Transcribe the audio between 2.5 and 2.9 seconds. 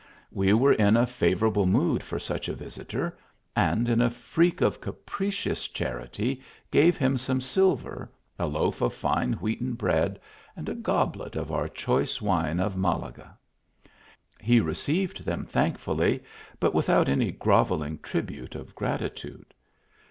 vis